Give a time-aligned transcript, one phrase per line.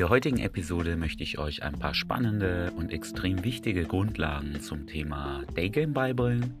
[0.00, 5.42] der heutigen Episode möchte ich euch ein paar spannende und extrem wichtige Grundlagen zum Thema
[5.54, 6.54] Daygame beibringen,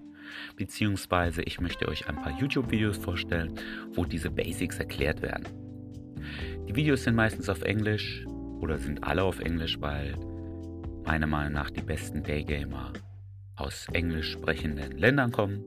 [0.56, 3.54] beziehungsweise ich möchte euch ein paar YouTube-Videos vorstellen,
[3.94, 5.46] wo diese Basics erklärt werden.
[6.68, 8.26] Die Videos sind meistens auf Englisch
[8.60, 10.18] oder sind alle auf Englisch, weil
[11.06, 12.92] meiner Meinung nach die besten Daygamer
[13.56, 15.64] aus englisch sprechenden Ländern kommen.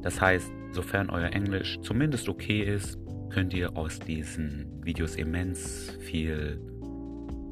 [0.00, 6.58] Das heißt, sofern euer Englisch zumindest okay ist, könnt ihr aus diesen Videos immens viel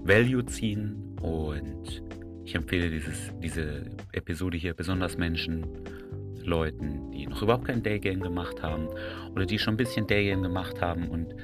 [0.04, 2.02] Value ziehen und
[2.44, 5.66] ich empfehle dieses, diese Episode hier besonders Menschen,
[6.42, 8.88] Leuten, die noch überhaupt kein Daygame gemacht haben
[9.32, 11.34] oder die schon ein bisschen Daygame gemacht haben und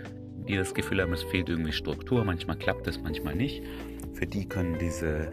[0.46, 3.62] die das Gefühl haben, es fehlt irgendwie Struktur, manchmal klappt es, manchmal nicht.
[4.12, 5.32] Für die können diese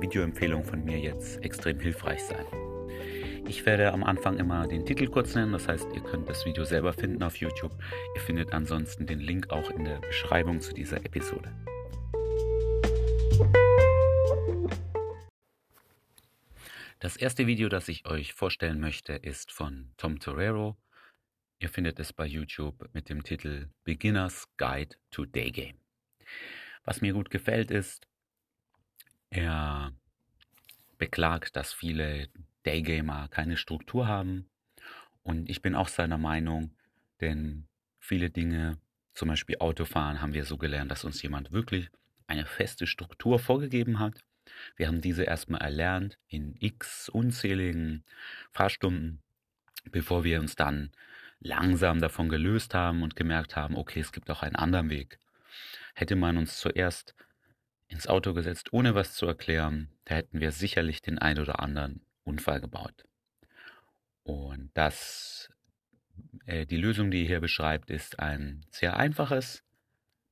[0.00, 2.46] Videoempfehlungen von mir jetzt extrem hilfreich sein.
[3.46, 6.64] Ich werde am Anfang immer den Titel kurz nennen, das heißt, ihr könnt das Video
[6.64, 7.72] selber finden auf YouTube.
[8.14, 11.50] Ihr findet ansonsten den Link auch in der Beschreibung zu dieser Episode.
[17.00, 20.76] Das erste Video, das ich euch vorstellen möchte, ist von Tom Torero.
[21.58, 25.78] Ihr findet es bei YouTube mit dem Titel Beginner's Guide to Daygame.
[26.84, 28.06] Was mir gut gefällt ist,
[29.28, 29.92] er
[30.96, 32.28] beklagt, dass viele
[32.64, 34.48] Daygamer keine Struktur haben.
[35.22, 36.74] Und ich bin auch seiner Meinung,
[37.20, 37.66] denn
[37.98, 38.78] viele Dinge,
[39.12, 41.90] zum Beispiel Autofahren, haben wir so gelernt, dass uns jemand wirklich
[42.26, 44.24] eine feste Struktur vorgegeben hat.
[44.76, 48.04] Wir haben diese erstmal erlernt in x unzähligen
[48.52, 49.22] Fahrstunden,
[49.90, 50.90] bevor wir uns dann
[51.40, 55.18] langsam davon gelöst haben und gemerkt haben, okay, es gibt auch einen anderen Weg.
[55.94, 57.14] Hätte man uns zuerst
[57.88, 62.04] ins Auto gesetzt, ohne was zu erklären, da hätten wir sicherlich den ein oder anderen
[62.24, 63.04] Unfall gebaut.
[64.22, 65.50] Und das,
[66.46, 69.62] äh, die Lösung, die ihr hier beschreibt, ist ein sehr einfaches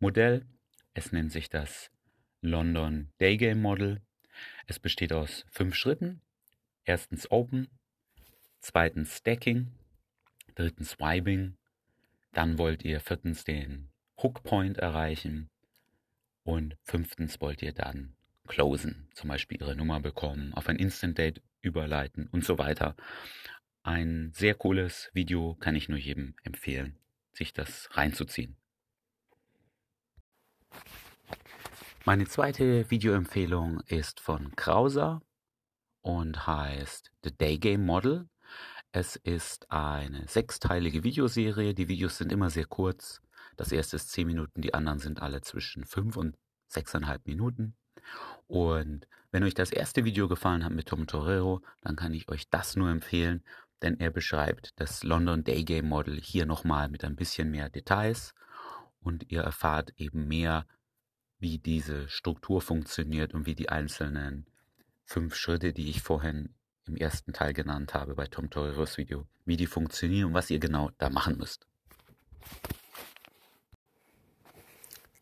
[0.01, 0.47] Modell.
[0.95, 1.91] Es nennt sich das
[2.41, 4.01] London Daygame Model.
[4.67, 6.21] Es besteht aus fünf Schritten.
[6.85, 7.69] Erstens Open,
[8.61, 9.73] zweitens Stacking,
[10.55, 11.57] drittens Wibing,
[12.33, 13.91] dann wollt ihr viertens den
[14.23, 15.51] Hook Point erreichen
[16.45, 18.15] und fünftens wollt ihr dann
[18.49, 22.97] closen, zum Beispiel ihre Nummer bekommen, auf ein Instant Date überleiten und so weiter.
[23.83, 26.99] Ein sehr cooles Video kann ich nur jedem empfehlen,
[27.33, 28.57] sich das reinzuziehen.
[32.05, 35.23] Meine zweite Videoempfehlung ist von Krauser
[36.01, 38.29] und heißt The Day Game Model.
[38.91, 41.75] Es ist eine sechsteilige Videoserie.
[41.75, 43.23] Die Videos sind immer sehr kurz.
[43.57, 46.37] Das erste ist zehn Minuten, die anderen sind alle zwischen fünf und
[46.67, 47.77] sechseinhalb Minuten.
[48.49, 52.51] Und wenn euch das erste Video gefallen hat mit Tom Torero, dann kann ich euch
[52.51, 53.45] das nur empfehlen,
[53.81, 58.35] denn er beschreibt das London Day Game Model hier nochmal mit ein bisschen mehr Details
[58.99, 60.67] und ihr erfahrt eben mehr,
[61.43, 64.47] wie diese Struktur funktioniert und wie die einzelnen
[65.05, 66.55] fünf Schritte, die ich vorhin
[66.87, 70.61] im ersten Teil genannt habe bei Tom Toreros Video, wie die funktionieren und was ihr
[70.61, 71.67] genau da machen müsst.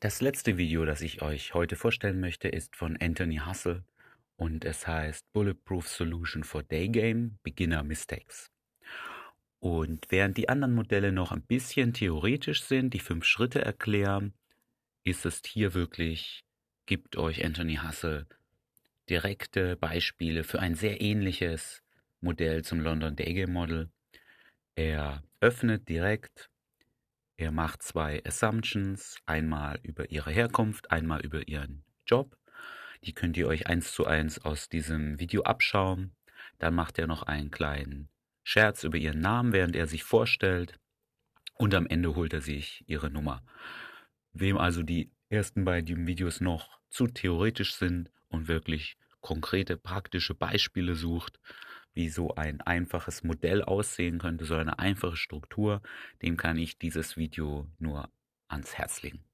[0.01, 3.83] Das letzte Video, das ich euch heute vorstellen möchte, ist von Anthony Hustle
[4.37, 8.51] und es heißt Bulletproof Solution for Daygame Beginner Mistakes.
[9.59, 14.35] Und während die anderen Modelle noch ein bisschen theoretisch sind, die fünf Schritte erklären,
[15.05, 16.45] ist es hier wirklich,
[16.87, 18.27] gibt euch Anthony Hustle
[19.09, 21.83] direkte Beispiele für ein sehr ähnliches
[22.21, 23.91] Modell zum London Daygame Model.
[24.77, 26.51] Er öffnet direkt
[27.41, 32.37] er macht zwei Assumptions, einmal über ihre Herkunft, einmal über ihren Job.
[33.03, 36.15] Die könnt ihr euch eins zu eins aus diesem Video abschauen.
[36.59, 38.11] Dann macht er noch einen kleinen
[38.43, 40.79] Scherz über ihren Namen, während er sich vorstellt.
[41.55, 43.43] Und am Ende holt er sich ihre Nummer.
[44.33, 50.95] Wem also die ersten beiden Videos noch zu theoretisch sind und wirklich konkrete praktische Beispiele
[50.95, 51.39] sucht,
[51.95, 55.83] wie so ein einfaches Modell aussehen könnte, so eine einfache Struktur,
[56.23, 58.11] dem kann ich dieses Video nur
[58.49, 59.25] ans Herz legen.